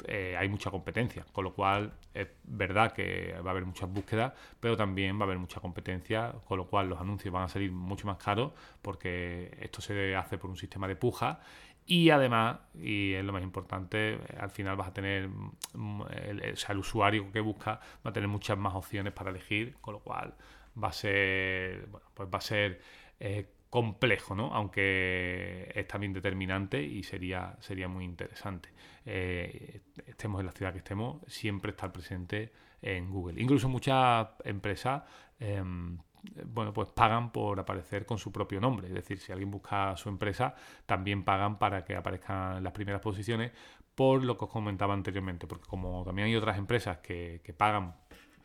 eh, 0.06 0.34
hay 0.38 0.48
mucha 0.48 0.70
competencia, 0.70 1.24
con 1.32 1.44
lo 1.44 1.52
cual 1.52 1.92
es 2.14 2.28
verdad 2.44 2.92
que 2.92 3.34
va 3.44 3.50
a 3.50 3.52
haber 3.52 3.66
muchas 3.66 3.92
búsquedas, 3.92 4.32
pero 4.58 4.76
también 4.76 5.18
va 5.18 5.22
a 5.22 5.24
haber 5.24 5.38
mucha 5.38 5.60
competencia, 5.60 6.32
con 6.46 6.58
lo 6.58 6.66
cual 6.66 6.88
los 6.88 7.00
anuncios 7.00 7.32
van 7.32 7.44
a 7.44 7.48
salir 7.48 7.70
mucho 7.70 8.06
más 8.06 8.16
caros 8.16 8.52
porque 8.80 9.56
esto 9.60 9.82
se 9.82 10.16
hace 10.16 10.38
por 10.38 10.48
un 10.48 10.56
sistema 10.56 10.88
de 10.88 10.96
puja 10.96 11.40
y 11.86 12.10
además, 12.10 12.58
y 12.74 13.12
es 13.12 13.24
lo 13.24 13.32
más 13.32 13.42
importante, 13.42 14.18
al 14.38 14.50
final 14.50 14.76
vas 14.76 14.88
a 14.88 14.94
tener, 14.94 15.28
mm, 15.28 16.02
el, 16.26 16.52
o 16.52 16.56
sea, 16.56 16.72
el 16.72 16.78
usuario 16.78 17.30
que 17.30 17.40
busca 17.40 17.80
va 18.04 18.10
a 18.10 18.12
tener 18.12 18.28
muchas 18.28 18.56
más 18.56 18.74
opciones 18.74 19.12
para 19.12 19.30
elegir, 19.30 19.76
con 19.80 19.94
lo 19.94 20.00
cual 20.00 20.34
va 20.82 20.88
a 20.88 20.92
ser, 20.92 21.86
bueno, 21.86 22.06
pues 22.14 22.28
va 22.32 22.38
a 22.38 22.40
ser 22.40 22.80
eh, 23.20 23.50
complejo, 23.68 24.34
¿no? 24.34 24.54
aunque 24.54 25.70
es 25.74 25.86
también 25.88 26.12
determinante 26.12 26.82
y 26.82 27.02
sería, 27.02 27.56
sería 27.60 27.88
muy 27.88 28.04
interesante. 28.04 28.70
Eh, 29.04 29.80
estemos 30.06 30.40
en 30.40 30.46
la 30.46 30.52
ciudad 30.52 30.72
que 30.72 30.78
estemos, 30.78 31.22
siempre 31.26 31.72
estar 31.72 31.92
presente 31.92 32.52
en 32.80 33.10
Google. 33.10 33.40
Incluso 33.42 33.68
muchas 33.68 34.28
empresas 34.44 35.02
em, 35.40 35.98
bueno, 36.46 36.72
pues 36.72 36.88
pagan 36.90 37.30
por 37.32 37.58
aparecer 37.60 38.06
con 38.06 38.18
su 38.18 38.32
propio 38.32 38.60
nombre. 38.60 38.88
Es 38.88 38.94
decir, 38.94 39.18
si 39.18 39.32
alguien 39.32 39.50
busca 39.50 39.96
su 39.96 40.08
empresa, 40.08 40.54
también 40.86 41.24
pagan 41.24 41.58
para 41.58 41.84
que 41.84 41.96
aparezcan 41.96 42.62
las 42.62 42.72
primeras 42.72 43.00
posiciones 43.00 43.52
por 43.94 44.24
lo 44.24 44.36
que 44.36 44.46
os 44.46 44.50
comentaba 44.50 44.94
anteriormente. 44.94 45.46
Porque 45.46 45.66
como 45.66 46.04
también 46.04 46.26
hay 46.26 46.36
otras 46.36 46.58
empresas 46.58 46.98
que, 46.98 47.40
que 47.44 47.52
pagan 47.52 47.94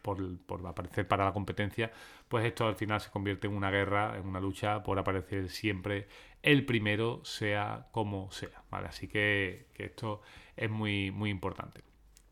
por, 0.02 0.68
aparecer 0.68 1.08
para 1.08 1.26
la 1.26 1.34
competencia, 1.34 1.92
pues 2.28 2.46
esto 2.46 2.68
al 2.68 2.76
final 2.76 3.02
se 3.02 3.10
convierte 3.10 3.48
en 3.48 3.56
una 3.56 3.72
guerra, 3.72 4.18
en 4.18 4.28
una 4.28 4.40
lucha 4.40 4.84
por 4.84 5.00
aparecer 5.00 5.50
siempre 5.50 6.08
el 6.42 6.66
primero, 6.66 7.22
sea 7.24 7.88
como 7.92 8.32
sea. 8.32 8.64
¿vale? 8.70 8.88
Así 8.88 9.08
que, 9.08 9.68
esto 9.78 10.22
es 10.56 10.70
muy, 10.70 11.12
muy 11.12 11.30
importante. 11.30 11.89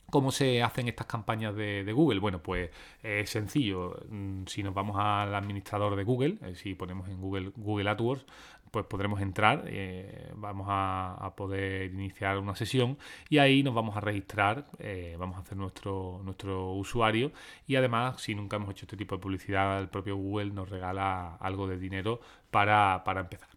¿Cómo 0.09 0.31
se 0.31 0.63
hacen 0.63 0.87
estas 0.87 1.05
campañas 1.05 1.53
de, 1.55 1.91
Google? 1.93 2.19
Bueno, 2.19 2.41
pues 2.41 2.69
es 3.03 3.29
sencillo. 3.29 3.99
Mm, 4.09 4.45
si 4.45 4.63
nos 4.63 4.73
vamos 4.73 4.95
al 4.97 5.35
administrador 5.35 5.97
de 5.97 6.03
Google, 6.05 6.37
eh, 6.43 6.55
si 6.55 6.75
ponemos 6.75 7.09
en 7.09 7.19
Google 7.19 7.51
Google 7.57 7.89
AdWords, 7.89 8.25
pues 8.71 8.85
podremos 8.85 9.21
entrar, 9.21 9.63
eh, 9.67 10.31
vamos 10.35 10.67
a, 10.69 11.33
poder 11.35 11.93
iniciar 11.93 12.37
una 12.37 12.55
sesión 12.55 12.97
y 13.29 13.37
ahí 13.39 13.63
nos 13.63 13.73
vamos 13.73 13.97
a 13.97 14.01
registrar, 14.01 14.67
eh, 14.79 15.15
vamos 15.19 15.37
a 15.37 15.41
hacer 15.41 15.57
nuestro, 15.57 16.21
nuestro 16.23 16.73
usuario 16.73 17.31
y 17.67 17.75
además 17.75 18.21
si 18.21 18.33
nunca 18.35 18.55
hemos 18.55 18.71
hecho 18.71 18.85
este 18.85 18.97
tipo 18.97 19.15
de 19.15 19.21
publicidad, 19.21 19.79
el 19.79 19.89
propio 19.89 20.15
Google 20.15 20.51
nos 20.51 20.69
regala 20.69 21.35
algo 21.35 21.67
de 21.67 21.77
dinero 21.77 22.19
para, 22.51 23.03
empezar. 23.19 23.49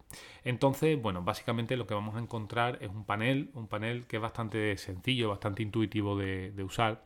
Entonces, 0.43 1.01
bueno, 1.01 1.23
básicamente 1.23 1.77
lo 1.77 1.87
que 1.87 1.93
vamos 1.93 2.15
a 2.15 2.19
encontrar 2.19 2.77
es 2.81 2.89
un 2.89 3.05
panel, 3.05 3.49
un 3.53 3.67
panel 3.67 4.05
que 4.07 4.17
es 4.17 4.21
bastante 4.21 4.77
sencillo, 4.77 5.29
bastante 5.29 5.63
intuitivo 5.63 6.17
de, 6.17 6.63
usar. 6.63 7.03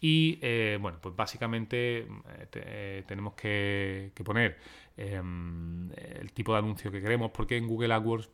Y 0.00 0.38
eh, 0.42 0.78
bueno, 0.80 0.98
pues 1.00 1.16
básicamente 1.16 2.06
tenemos 3.06 3.34
que, 3.34 4.12
que 4.14 4.24
poner 4.24 4.58
Em, 4.96 5.90
el 6.20 6.32
tipo 6.32 6.52
de 6.52 6.58
anuncio 6.58 6.90
que 6.92 7.00
queremos, 7.00 7.32
porque 7.32 7.56
en 7.56 7.66
Google 7.66 7.92
AdWords 7.94 8.30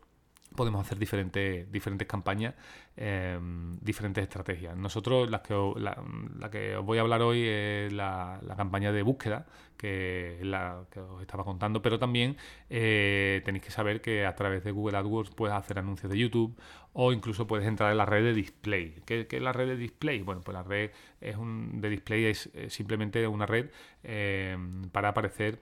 podemos 0.55 0.81
hacer 0.81 0.99
diferentes, 0.99 1.71
diferentes 1.71 2.07
campañas, 2.09 2.55
em, 2.97 3.79
diferentes 3.81 4.23
estrategias. 4.23 4.77
Nosotros, 4.77 5.31
las 5.31 5.43
que, 5.43 5.55
la, 5.77 6.51
que 6.51 6.77
os 6.77 6.85
voy 6.85 6.99
a 6.99 7.03
hablar 7.03 7.23
hoy 7.23 7.45
es 7.47 7.93
la, 7.93 8.41
campaña 8.57 8.93
de 8.93 9.03
búsqueda, 9.03 9.47
que 9.77 10.39
es 10.41 10.47
la 10.47 10.85
que 10.91 11.01
os 11.01 11.21
estaba 11.21 11.45
contando, 11.45 11.83
pero 11.83 11.99
también 11.99 12.37
eh, 12.69 13.43
tenéis 13.45 13.65
que 13.65 13.71
saber 13.71 14.01
que 14.01 14.27
a 14.27 14.35
través 14.35 14.65
de 14.65 14.73
Google 14.73 14.99
AdWords 14.99 15.31
puedes 15.31 15.57
hacer 15.57 15.79
anuncios 15.79 16.11
de 16.11 16.19
YouTube 16.19 16.59
o 16.93 17.13
incluso 17.13 17.47
puedes 17.47 17.67
entrar 17.67 17.91
en 17.93 17.99
la 17.99 18.05
red 18.05 18.25
de 18.25 18.35
display. 18.35 19.03
¿Qué, 19.07 19.27
es 19.31 19.43
la 19.43 19.53
red 19.53 19.69
de 19.69 19.77
display? 19.77 20.23
Bueno, 20.23 20.43
pues 20.43 20.55
la 20.55 20.63
red 20.63 20.91
es 21.21 21.37
un, 21.37 21.81
de 21.81 21.89
display 21.89 22.27
es, 22.27 22.51
simplemente 22.69 23.27
una 23.27 23.47
red 23.47 23.71
em, 24.03 24.83
para 24.91 25.11
aparecer 25.11 25.61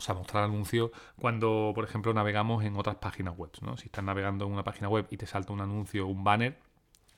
o 0.00 0.02
sea, 0.02 0.14
mostrar 0.14 0.44
anuncios 0.44 0.90
cuando, 1.20 1.72
por 1.74 1.84
ejemplo, 1.84 2.14
navegamos 2.14 2.64
en 2.64 2.74
otras 2.74 2.96
páginas 2.96 3.36
web. 3.36 3.50
¿no? 3.60 3.76
Si 3.76 3.84
estás 3.84 4.02
navegando 4.02 4.46
en 4.46 4.52
una 4.52 4.64
página 4.64 4.88
web 4.88 5.06
y 5.10 5.18
te 5.18 5.26
salta 5.26 5.52
un 5.52 5.60
anuncio, 5.60 6.06
un 6.06 6.24
banner, 6.24 6.58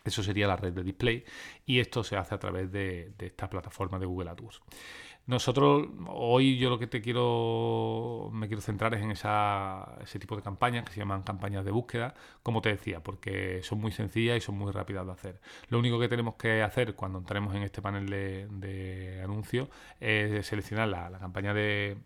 eso 0.03 0.25
sería 0.25 0.49
la 0.49 0.57
red 0.57 0.73
de 0.73 0.83
display 0.83 1.25
y 1.65 1.79
esto 1.79 2.03
se 2.03 2.17
hace 2.17 2.35
a 2.35 2.41
través 2.41 2.73
de, 2.73 3.13
de 3.17 3.27
esta 3.27 3.49
plataforma 3.49 4.01
de 4.01 4.07
Google 4.07 4.31
AdWords. 4.31 4.61
Nosotros, 5.25 5.87
hoy 6.09 6.59
yo 6.59 6.69
lo 6.69 6.81
que 6.81 6.89
te 6.89 7.01
quiero, 7.01 8.29
me 8.33 8.49
quiero 8.49 8.61
centrar 8.61 8.93
es 8.95 9.03
en 9.03 9.13
esa, 9.13 9.97
ese 10.03 10.19
tipo 10.19 10.35
de 10.35 10.43
campañas 10.43 10.85
que 10.85 10.93
se 10.93 10.99
llaman 10.99 11.23
campañas 11.23 11.65
de 11.65 11.71
búsqueda, 11.71 12.15
como 12.43 12.61
te 12.61 12.71
decía, 12.71 13.05
porque 13.05 13.63
son 13.63 13.81
muy 13.81 13.93
sencillas 13.93 14.37
y 14.37 14.41
son 14.41 14.59
muy 14.59 14.73
rápidas 14.73 15.07
de 15.07 15.13
hacer. 15.13 15.41
Lo 15.69 15.79
único 15.79 16.01
que 16.01 16.09
tenemos 16.09 16.35
que 16.35 16.63
hacer 16.63 16.97
cuando 16.97 17.21
entremos 17.21 17.55
en 17.55 17.63
este 17.63 17.81
panel 17.81 18.11
de, 18.11 19.21
anuncios 19.23 19.69
es 20.01 20.45
seleccionar 20.45 20.89
la, 20.89 21.19
campaña 21.21 21.55
de, 21.55 21.99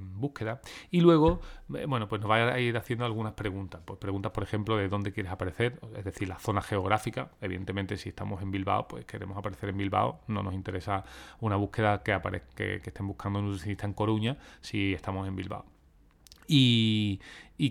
búsqueda 0.00 0.60
y 0.90 1.00
luego, 1.00 1.40
eh, 1.72 1.86
bueno, 1.86 2.08
pues 2.08 2.20
nos 2.20 2.28
va 2.28 2.52
a 2.52 2.58
ir 2.58 2.76
haciendo 2.76 3.04
algunas 3.04 3.34
preguntas. 3.34 3.80
Pues 3.84 4.00
preguntas, 4.00 4.32
por 4.32 4.42
ejemplo, 4.42 4.76
de 4.76 4.88
dónde 4.88 5.12
quieres 5.12 5.30
aparecer, 5.30 5.78
es 5.96 6.04
decir, 6.04 6.28
la 6.28 6.40
zona 6.40 6.62
geográfica. 6.62 7.30
Evidentemente, 7.40 7.96
si 7.96 8.08
estamos 8.08 8.42
en 8.42 8.50
Bilbao, 8.50 8.88
pues 8.88 9.04
queremos 9.04 9.38
aparecer 9.38 9.68
en 9.68 9.76
Bilbao, 9.76 10.20
no 10.26 10.42
nos 10.42 10.54
interesa 10.54 11.04
una 11.38 11.54
búsqueda 11.54 12.02
que, 12.08 12.80
que, 12.80 12.90
estén 12.90 13.06
buscando 13.06 13.40
nutricionista 13.40 13.86
en 13.86 13.92
Coruña 13.92 14.36
si 14.60 14.94
estamos 14.94 15.26
en 15.28 15.36
Bilbao. 15.36 15.64
Y, 16.48 17.20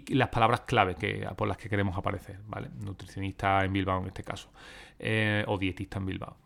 las 0.10 0.30
palabras 0.30 0.62
clave 0.62 0.96
que, 0.96 1.28
por 1.36 1.48
las 1.48 1.58
que 1.58 1.70
queremos 1.70 1.98
aparecer, 1.98 2.40
¿vale? 2.48 2.70
Nutricionista 2.80 3.64
en 3.64 3.74
Bilbao 3.74 4.02
en 4.02 4.08
este 4.08 4.24
caso, 4.24 4.50
eh, 5.00 5.44
o 5.48 5.58
dietista 5.58 5.98
en 5.98 6.06
Bilbao. 6.06 6.38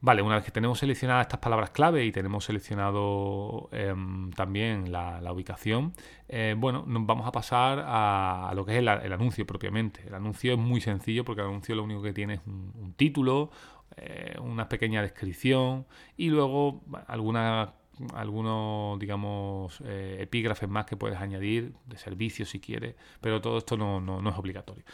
Vale, 0.00 0.22
una 0.22 0.36
vez 0.36 0.44
que 0.44 0.52
tenemos 0.52 0.78
seleccionadas 0.78 1.22
estas 1.22 1.40
palabras 1.40 1.70
clave 1.70 2.04
y 2.04 2.12
tenemos 2.12 2.44
seleccionado 2.44 3.68
em, 3.72 4.30
también 4.32 4.92
la, 4.92 5.20
ubicación, 5.32 5.94
eh, 6.28 6.54
bueno, 6.56 6.84
nos 6.86 7.06
vamos 7.06 7.26
a 7.26 7.32
pasar 7.32 7.82
a, 7.84 8.52
lo 8.54 8.64
que 8.64 8.74
es 8.74 8.78
el, 8.78 8.88
anuncio 8.88 9.46
propiamente. 9.46 10.06
El 10.06 10.14
anuncio 10.14 10.52
es 10.52 10.58
muy 10.58 10.80
sencillo 10.80 11.24
porque 11.24 11.40
el 11.40 11.48
anuncio 11.48 11.74
lo 11.74 11.82
único 11.82 12.02
que 12.02 12.12
tiene 12.12 12.34
es 12.34 12.40
un 12.46 12.94
título, 12.96 13.50
eh, 13.96 14.36
una 14.40 14.68
pequeña 14.68 15.00
descripción 15.00 15.86
y 16.16 16.28
luego 16.28 16.82
alguna, 17.06 17.72
algunos, 18.14 18.98
digamos, 18.98 19.80
eh, 19.84 20.18
epígrafes 20.20 20.68
más 20.68 20.84
que 20.84 20.96
puedes 20.96 21.18
añadir 21.18 21.72
de 21.86 21.96
servicios 21.96 22.50
si 22.50 22.60
quieres, 22.60 22.94
pero 23.20 23.40
todo 23.40 23.58
esto 23.58 23.76
no, 23.76 24.00
no, 24.00 24.28
es 24.28 24.36
obligatorio. 24.36 24.84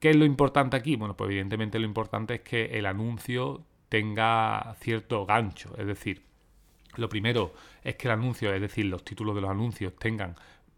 ¿Qué 0.00 0.10
es 0.10 0.16
lo 0.16 0.24
importante 0.24 0.76
aquí? 0.76 0.96
Bueno, 0.96 1.16
pues 1.16 1.28
evidentemente 1.30 1.78
lo 1.78 1.86
importante 1.86 2.34
es 2.34 2.40
que 2.40 2.64
el 2.78 2.86
anuncio 2.86 3.64
tenga 3.88 4.74
cierto 4.80 5.26
gancho, 5.26 5.74
es 5.78 5.86
decir, 5.86 6.22
lo 6.96 7.08
primero 7.08 7.54
es 7.84 7.94
que 7.94 8.08
el 8.08 8.12
anuncio, 8.12 8.52
es 8.52 8.60
decir, 8.60 8.86
los 8.86 9.04
títulos 9.04 9.34
de 9.36 9.42
los 9.42 9.50
anuncios 9.50 9.94
tengan 9.96 10.34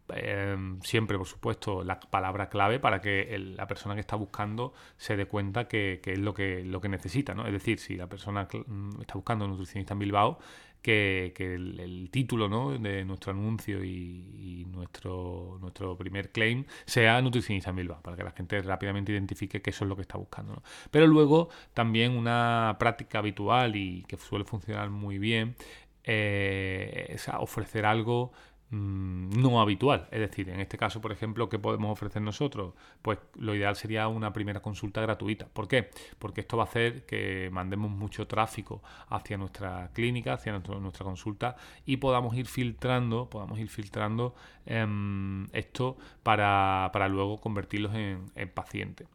Em, 0.09 0.81
siempre, 0.81 1.17
por 1.17 1.27
supuesto, 1.27 1.83
la 1.83 1.99
palabra 1.99 2.49
clave 2.49 2.79
para 2.79 2.99
que 2.99 3.37
la 3.55 3.67
persona 3.67 3.95
que 3.95 4.01
está 4.01 4.15
buscando 4.15 4.73
se 4.97 5.15
dé 5.15 5.25
cuenta 5.27 5.67
que, 5.67 6.01
es 6.03 6.19
lo 6.19 6.33
que, 6.33 6.63
lo 6.63 6.81
que 6.81 6.89
necesita. 6.89 7.33
¿no? 7.33 7.45
Es 7.45 7.53
decir, 7.53 7.79
si 7.79 7.95
la 7.95 8.07
persona 8.07 8.47
mm, 8.51 9.01
está 9.01 9.13
buscando 9.15 9.45
un 9.45 9.51
nutricionista 9.51 9.93
en 9.93 9.99
Bilbao, 9.99 10.39
que, 10.81 11.33
el, 11.37 12.09
título 12.11 12.49
¿no? 12.49 12.77
de 12.77 13.05
nuestro 13.05 13.31
anuncio 13.31 13.83
y, 13.83 14.67
nuestro, 14.69 15.57
nuestro 15.61 15.95
primer 15.97 16.31
claim 16.31 16.65
sea 16.85 17.21
nutricionista 17.21 17.69
en 17.69 17.77
Bilbao, 17.77 18.01
para 18.01 18.17
que 18.17 18.23
la 18.23 18.31
gente 18.31 18.61
rápidamente 18.61 19.11
identifique 19.13 19.61
que 19.61 19.69
eso 19.69 19.85
es 19.85 19.89
lo 19.89 19.95
que 19.95 20.01
está 20.01 20.17
buscando. 20.17 20.61
Pero 20.91 21.07
luego 21.07 21.49
también 21.73 22.17
una 22.17 22.75
práctica 22.79 23.19
habitual 23.19 23.75
y 23.75 24.03
que 24.07 24.17
suele 24.17 24.43
funcionar 24.45 24.89
muy 24.89 25.17
bien 25.19 25.55
eh, 26.03 27.05
es 27.09 27.29
ofrecer 27.29 27.85
algo 27.85 28.33
no 28.73 29.61
habitual. 29.61 30.07
Es 30.11 30.19
decir, 30.19 30.49
en 30.49 30.59
este 30.59 30.77
caso, 30.77 30.99
por 30.99 31.11
ejemplo, 31.11 31.47
¿qué 31.47 31.59
podemos 31.59 31.91
ofrecer 31.91 32.21
nosotros? 32.21 32.73
Pues 33.01 33.19
lo 33.35 33.53
ideal 33.53 33.75
sería 33.75 34.07
una 34.07 34.33
primera 34.33 34.61
consulta 34.61 35.01
gratuita. 35.01 35.47
¿Por 35.47 35.67
qué? 35.67 35.89
Porque 36.17 36.41
esto 36.41 36.57
va 36.57 36.63
a 36.63 36.67
hacer 36.67 37.05
que 37.05 37.49
mandemos 37.51 37.91
mucho 37.91 38.27
tráfico 38.27 38.81
hacia 39.09 39.37
nuestra 39.37 39.91
clínica, 39.93 40.33
hacia 40.33 40.53
nuestra 40.53 41.03
consulta 41.05 41.55
y 41.85 41.97
podamos 41.97 42.35
ir 42.35 42.47
filtrando, 42.47 43.29
podamos 43.29 43.59
ir 43.59 43.69
filtrando 43.69 44.33
em, 44.65 45.45
esto 45.53 45.97
para, 46.23 46.89
luego 47.09 47.39
convertirlos 47.39 47.93
en, 47.93 48.25
en 48.35 48.49
pacientes. 48.49 49.07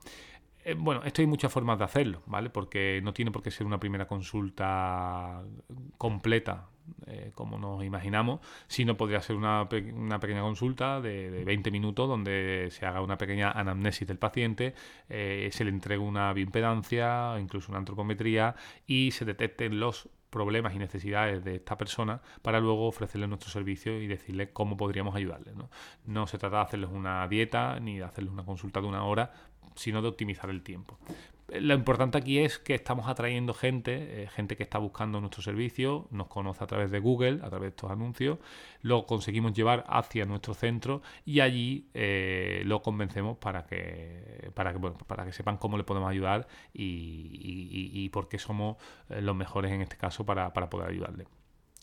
Eh, 0.65 0.75
bueno, 0.79 1.03
esto 1.05 1.23
hay 1.23 1.27
muchas 1.27 1.50
formas 1.53 1.79
de 1.79 1.85
hacerlo, 1.85 2.23
¿vale? 2.27 2.50
Porque 2.50 3.00
no 3.03 3.12
tiene 3.12 3.31
por 3.31 3.43
qué 3.43 3.50
ser 3.50 3.67
una 3.67 3.81
primera 3.81 4.07
consulta 4.07 5.43
completa, 5.97 6.69
eh, 7.07 7.33
como 7.35 7.59
nos 7.59 7.85
imaginamos, 7.85 8.40
sino 8.66 8.97
podría 8.97 9.21
ser 9.21 9.37
una, 9.37 9.68
pequeña 9.68 10.42
consulta 10.42 11.00
de, 11.00 11.45
20 11.45 11.71
minutos 11.71 12.09
donde 12.09 12.68
se 12.71 12.87
haga 12.87 13.00
una 13.00 13.18
pequeña 13.18 13.50
anamnesis 13.50 14.07
del 14.07 14.18
paciente, 14.18 14.75
eh, 15.09 15.49
se 15.52 15.64
le 15.64 15.71
entregue 15.71 16.02
una 16.02 16.33
bioimpedancia, 16.33 17.38
incluso 17.40 17.71
una 17.71 17.78
antropometría 17.78 18.54
y 18.87 19.11
se 19.12 19.25
detecten 19.25 19.80
los 19.80 20.09
problemas 20.30 20.75
y 20.75 20.78
necesidades 20.78 21.42
de 21.42 21.57
esta 21.57 21.78
persona 21.78 22.21
para 22.42 22.61
luego 22.61 22.87
ofrecerle 22.87 23.26
nuestro 23.26 23.50
servicio 23.50 24.00
y 24.00 24.07
decirle 24.07 24.52
cómo 24.52 24.76
podríamos 24.76 25.14
ayudarle. 25.14 25.52
no 26.04 26.26
se 26.26 26.38
trata 26.38 26.57
de 26.57 26.62
hacerles 26.62 26.90
una 26.90 27.26
dieta 27.28 27.80
ni 27.80 27.99
de 27.99 28.04
hacerles 28.04 28.33
una 28.33 28.45
consulta 28.45 28.80
de 28.80 28.87
una 28.87 29.04
hora, 29.04 29.33
sino 29.75 30.02
de 30.02 30.09
optimizar 30.09 30.50
el 30.50 30.62
tiempo. 30.62 30.99
Lo 31.49 31.73
importante 31.73 32.19
aquí 32.19 32.40
es 32.40 32.59
que 32.59 32.75
estamos 32.75 33.09
atrayendo 33.09 33.55
gente, 33.55 34.25
eh, 34.25 34.28
gente 34.28 34.55
que 34.55 34.62
está 34.62 34.76
buscando 34.76 35.19
nuestro 35.19 35.43
servicio, 35.43 36.07
nos 36.11 36.26
conoce 36.26 36.62
a 36.62 36.67
través 36.67 36.90
de 36.90 37.00
Google, 37.00 37.40
a 37.43 37.49
través 37.49 37.62
de 37.62 37.69
estos 37.69 37.90
anuncios, 37.90 38.38
lo 38.83 39.07
conseguimos 39.07 39.55
llevar 39.55 39.83
hacia 39.88 40.26
nuestro 40.26 40.52
centro 40.52 41.00
y 41.25 41.40
allí 41.40 41.88
eh, 41.95 42.62
lo 42.67 42.83
convencemos 42.83 43.38
para 43.38 43.64
que, 43.64 44.50
para, 44.52 44.75
que, 44.75 44.78
para 45.07 45.25
que 45.25 45.33
sepan 45.33 45.57
cómo 45.57 45.78
le 45.78 45.85
podemos 45.85 46.11
ayudar 46.11 46.47
y, 46.75 48.09
por 48.11 48.28
qué 48.28 48.38
somos 48.38 48.76
eh, 49.09 49.23
los 49.23 49.35
mejores 49.35 49.73
en 49.73 49.81
este 49.81 49.97
caso 49.97 50.26
para, 50.26 50.52
para 50.52 50.69
poder 50.69 50.90
ayudarle. 50.90 51.38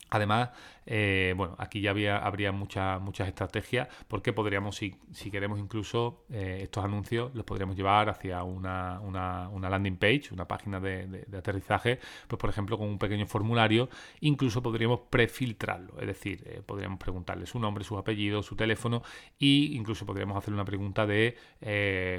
Además, 0.10 0.50
eh, 0.88 1.34
bueno, 1.36 1.56
aquí 1.58 1.82
ya 1.82 1.90
había, 1.90 2.18
habría 2.18 2.52
muchas 2.52 3.02
muchas 3.02 3.28
estrategias 3.28 3.88
porque 4.08 4.34
podríamos, 4.34 4.76
si, 4.76 4.96
si 5.12 5.32
queremos 5.32 5.60
incluso 5.60 6.26
eh, 6.30 6.60
estos 6.62 6.86
anuncios, 6.86 7.34
los 7.34 7.44
podríamos 7.44 7.76
llevar 7.76 8.10
hacia 8.10 8.44
una, 8.44 9.00
una, 9.02 9.70
landing 9.70 9.98
page, 9.98 10.30
una 10.32 10.48
página 10.48 10.80
de, 10.80 11.26
aterrizaje, 11.36 12.00
pues 12.28 12.40
por 12.40 12.50
ejemplo 12.50 12.78
con 12.78 12.88
un 12.88 13.00
pequeño 13.00 13.26
formulario, 13.26 13.90
incluso 14.22 14.62
podríamos 14.62 15.02
prefiltrarlo, 15.10 16.00
es 16.00 16.08
decir, 16.08 16.44
eh, 16.46 16.62
podríamos 16.64 17.00
preguntarle 17.00 17.48
su 17.48 17.60
nombre, 17.60 17.84
su 17.84 17.98
apellido, 17.98 18.44
su 18.44 18.56
teléfono 18.56 19.02
e 19.40 19.74
incluso 19.74 20.06
podríamos 20.06 20.38
hacer 20.38 20.54
una 20.54 20.66
pregunta 20.66 21.08
de 21.08 21.36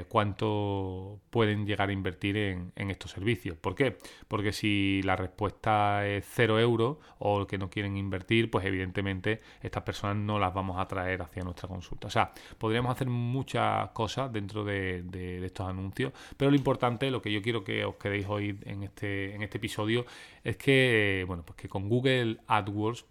cuánto 0.09 1.21
pueden 1.29 1.65
llegar 1.65 1.89
a 1.89 1.93
invertir 1.93 2.35
en, 2.37 2.73
en, 2.75 2.91
estos 2.91 3.11
servicios. 3.11 3.57
¿Por 3.57 3.75
qué? 3.75 3.97
Porque 4.27 4.51
si 4.51 5.01
la 5.03 5.15
respuesta 5.15 6.05
es 6.05 6.25
cero 6.29 6.59
euros 6.59 6.97
o 7.19 7.47
que 7.47 7.57
no 7.57 7.69
quieren 7.77 7.95
invertir, 7.95 8.49
pues 8.49 8.65
evidentemente 8.65 9.39
estas 9.61 9.83
personas 9.83 10.17
no 10.17 10.39
las 10.39 10.51
vamos 10.51 10.79
a 10.79 10.87
traer 10.87 11.21
hacia 11.21 11.43
nuestra 11.43 11.67
consulta. 11.67 12.07
O 12.07 12.09
sea, 12.09 12.31
podríamos 12.57 12.91
hacer 12.91 13.07
muchas 13.07 13.89
cosas 13.89 14.33
dentro 14.33 14.63
de, 14.63 15.45
estos 15.45 15.67
anuncios, 15.67 16.11
pero 16.37 16.49
lo 16.49 16.57
importante, 16.57 17.11
lo 17.11 17.21
que 17.21 17.31
yo 17.31 17.43
quiero 17.43 17.63
que 17.63 17.85
os 17.85 17.95
quedéis 17.97 18.25
hoy 18.27 18.57
en 18.65 18.81
este, 18.81 19.35
en 19.35 19.43
este 19.43 19.59
episodio, 19.59 20.07
es 20.43 20.57
que, 20.57 21.23
bueno, 21.27 21.43
pues 21.45 21.55
que 21.55 21.69
con 21.69 21.87
Google 21.87 22.39
AdWords 22.47 23.05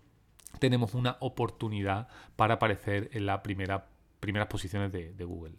tenemos 0.59 0.95
una 0.95 1.17
oportunidad 1.21 2.09
para 2.35 2.55
aparecer 2.55 3.09
en 3.13 3.27
la 3.27 3.45
primera 3.45 3.87
primeras 4.19 4.49
posiciones 4.49 4.91
de 4.91 5.25
Google 5.25 5.53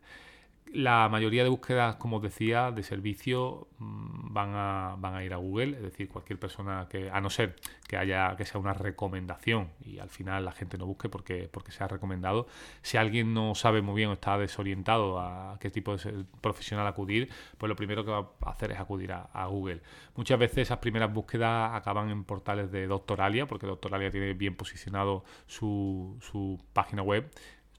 la 0.74 1.10
mayoría 1.10 1.44
de 1.44 1.50
búsquedas, 1.50 1.96
como 1.96 2.18
os 2.18 2.24
decía, 2.24 2.72
de 2.72 2.84
servicio 2.84 3.68
mm, 3.80 4.34
van 4.34 4.52
a, 4.54 4.96
van 4.98 5.16
a 5.16 5.24
ir 5.24 5.34
a 5.34 5.38
Google, 5.38 5.78
es 5.78 5.82
decir, 5.82 6.10
cualquier 6.10 6.40
persona 6.40 6.88
que, 6.90 7.10
a 7.10 7.22
no 7.22 7.30
ser 7.30 7.56
que 7.88 7.98
haya 7.98 8.36
que 8.36 8.46
sea 8.46 8.60
una 8.60 8.74
recomendación 8.74 9.70
y 9.82 10.00
al 10.00 10.10
final 10.10 10.46
la 10.46 10.52
gente 10.52 10.78
no 10.78 10.86
busque 10.86 11.10
porque, 11.10 11.50
porque 11.52 11.72
se 11.72 11.84
ha 11.84 11.88
recomendado, 11.88 12.48
si 12.82 12.98
alguien 12.98 13.34
no 13.34 13.56
sabe 13.56 13.82
muy 13.82 13.96
bien 13.96 14.10
o 14.10 14.14
está 14.14 14.38
desorientado 14.38 15.20
a 15.20 15.58
qué 15.60 15.70
tipo 15.70 15.96
de 15.96 16.26
profesional 16.42 16.86
acudir, 16.88 17.30
pues 17.58 17.70
lo 17.70 17.76
primero 17.76 18.04
que 18.04 18.12
va 18.12 18.30
a 18.42 18.50
hacer 18.50 18.72
es 18.72 18.80
acudir 18.80 19.12
a, 19.14 19.48
Google. 19.48 19.82
Muchas 20.16 20.38
veces 20.38 20.58
esas 20.60 20.80
primeras 20.80 21.14
búsquedas 21.14 21.74
acaban 21.74 22.10
en 22.10 22.26
portales 22.26 22.70
de 22.70 22.86
Doctoralia, 22.86 23.48
porque 23.48 23.66
Doctoralia 23.66 24.12
tiene 24.12 24.34
bien 24.34 24.56
posicionado 24.56 25.24
su, 25.46 26.18
su 26.20 26.60
página 26.74 27.02
web 27.02 27.32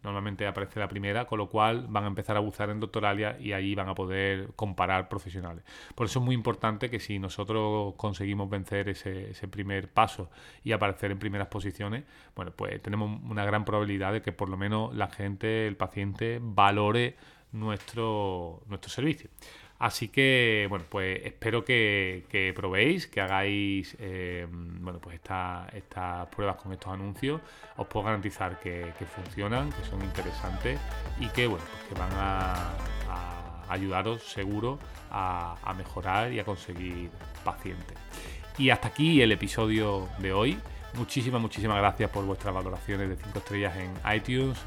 Normalmente 0.02 0.47
aparece 0.47 0.78
la 0.78 0.88
primera, 0.88 1.26
con 1.26 1.38
lo 1.38 1.49
cual 1.49 1.87
van 1.88 2.05
a 2.05 2.07
empezar 2.07 2.37
a 2.37 2.40
buscar 2.40 2.71
en 2.71 2.78
Doctoralia 2.78 3.37
y 3.40 3.52
allí 3.52 3.75
van 3.75 3.88
a 3.88 3.95
poder 3.95 4.50
comparar 4.55 5.09
profesionales. 5.09 5.64
Por 5.95 6.07
eso 6.07 6.21
es 6.21 6.25
muy 6.25 6.35
importante 6.35 6.88
que 6.88 7.00
si 7.00 7.19
nosotros 7.19 7.95
conseguimos 7.97 8.49
vencer 8.49 8.88
ese, 8.88 9.49
primer 9.49 9.88
paso 9.88 10.31
y 10.62 10.73
aparecer 10.73 11.11
en 11.11 11.19
primeras 11.19 11.49
posiciones, 11.49 12.05
bueno, 12.37 12.52
pues 12.55 12.81
tenemos 12.81 13.21
una 13.28 13.45
gran 13.45 13.64
probabilidad 13.64 14.12
de 14.12 14.23
que 14.23 14.33
por 14.33 14.49
lo 14.49 14.57
menos 14.57 14.95
la 14.95 15.09
gente, 15.09 15.67
el 15.67 15.76
paciente, 15.76 16.38
valore 16.40 17.17
nuestro, 17.52 18.62
nuestro 18.67 18.90
servicio. 18.90 19.31
Así 19.78 20.08
que, 20.08 20.66
bueno, 20.68 20.85
pues 20.88 21.20
espero 21.25 21.64
que, 21.64 22.52
probéis, 22.56 23.06
que 23.06 23.20
hagáis 23.20 23.97
eh, 24.00 24.47
bueno, 24.50 24.99
pues 25.00 25.16
estas 25.16 26.26
pruebas 26.35 26.56
con 26.56 26.73
estos 26.73 26.92
anuncios. 26.92 27.40
Os 27.76 27.87
puedo 27.87 28.06
garantizar 28.06 28.58
que, 28.58 28.92
funcionan, 29.14 29.70
que 29.70 29.85
son 29.85 30.02
interesantes 30.02 30.80
y 31.20 31.28
que, 31.28 31.47
bueno, 31.47 31.64
pues 31.64 31.85
que 31.88 31.94
van 31.94 32.11
a, 32.14 32.75
ayudaros 33.68 34.23
seguro 34.25 34.78
a, 35.11 35.75
mejorar 35.76 36.32
y 36.32 36.40
a 36.40 36.44
conseguir 36.44 37.11
pacientes. 37.44 37.97
Y 38.56 38.70
hasta 38.70 38.88
aquí 38.88 39.23
el 39.23 39.30
episodio 39.30 40.08
de 40.18 40.32
hoy. 40.32 40.58
Muchísimas, 40.94 41.40
muchísimas 41.40 41.76
gracias 41.76 42.11
por 42.11 42.25
vuestras 42.25 42.52
valoraciones 42.52 43.11
de 43.11 43.16
5 43.16 43.38
estrellas 43.38 43.76
en 43.76 44.16
iTunes, 44.16 44.58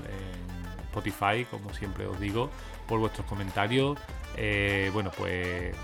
Spotify, 0.92 1.46
como 1.50 1.74
siempre 1.74 2.06
os 2.06 2.20
digo, 2.20 2.50
por 2.88 3.00
vuestros 3.00 3.26
comentarios 3.26 3.98
eh, 4.38 4.90
bueno, 4.94 5.12
pues 5.18 5.76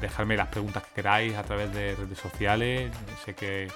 dejarme 0.00 0.36
las 0.36 0.48
preguntas 0.48 0.82
que 0.84 0.94
queráis 0.94 1.34
a 1.36 1.42
través 1.42 1.72
de 1.72 1.94
redes 1.94 2.18
sociales. 2.18 2.92
Sé 3.24 3.34
que 3.34 3.68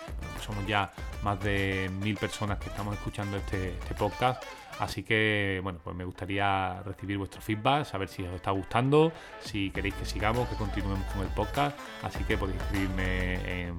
somos 0.44 0.66
ya 0.66 0.92
más 1.22 1.42
de 1.42 1.90
mil 2.00 2.16
personas 2.16 2.58
que 2.58 2.68
estamos 2.68 2.94
escuchando 2.94 3.36
este, 3.36 3.70
este, 3.70 3.94
podcast. 3.94 4.42
Así 4.80 5.04
que, 5.04 5.60
bueno, 5.62 5.78
pues 5.84 5.94
me 5.94 6.04
gustaría 6.04 6.82
recibir 6.82 7.18
vuestro 7.18 7.40
feedback, 7.40 7.84
saber 7.84 8.08
si 8.08 8.24
os 8.24 8.34
está 8.34 8.50
gustando, 8.50 9.12
si 9.40 9.70
queréis 9.70 9.94
que 9.94 10.04
sigamos, 10.04 10.48
que 10.48 10.56
continuemos 10.56 11.06
con 11.12 11.22
el 11.22 11.28
podcast. 11.28 11.78
Así 12.02 12.24
que 12.24 12.36
podéis 12.36 12.60
escribirme 12.60 13.70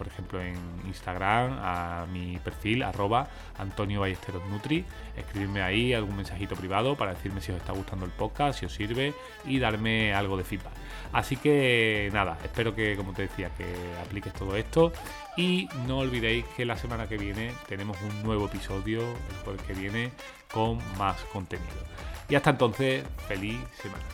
por 0.00 0.08
ejemplo, 0.08 0.40
en 0.40 0.56
Instagram, 0.86 1.58
a 1.60 2.06
mi 2.10 2.38
perfil, 2.38 2.84
arroba 2.84 3.28
Antonio 3.58 4.00
Ballesteros 4.00 4.42
Nutri. 4.48 4.82
Escribirme 5.14 5.60
ahí 5.60 5.92
algún 5.92 6.16
mensajito 6.16 6.56
privado 6.56 6.96
para 6.96 7.12
decirme 7.12 7.42
si 7.42 7.52
os 7.52 7.58
está 7.58 7.74
gustando 7.74 8.06
el 8.06 8.10
podcast, 8.10 8.60
si 8.60 8.64
os 8.64 8.72
sirve 8.72 9.12
y 9.44 9.58
darme 9.58 10.14
algo 10.14 10.38
de 10.38 10.44
feedback. 10.44 10.72
Así 11.12 11.36
que 11.36 12.08
nada, 12.14 12.38
espero 12.42 12.74
que, 12.74 12.96
como 12.96 13.12
te 13.12 13.22
decía, 13.22 13.50
que 13.50 13.66
apliques 14.02 14.32
todo 14.32 14.56
esto. 14.56 14.90
Y 15.40 15.70
no 15.86 16.00
olvidéis 16.00 16.44
que 16.54 16.66
la 16.66 16.76
semana 16.76 17.08
que 17.08 17.16
viene 17.16 17.52
tenemos 17.66 17.96
un 18.02 18.22
nuevo 18.22 18.44
episodio, 18.44 19.00
el 19.46 19.56
que 19.66 19.72
viene, 19.72 20.12
con 20.52 20.78
más 20.98 21.18
contenido. 21.32 21.70
Y 22.28 22.34
hasta 22.34 22.50
entonces, 22.50 23.02
feliz 23.26 23.56
semana. 23.80 24.04